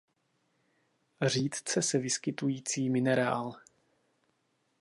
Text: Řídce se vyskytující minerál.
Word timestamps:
Řídce 1.21 1.81
se 1.81 1.97
vyskytující 1.99 2.89
minerál. 2.89 3.55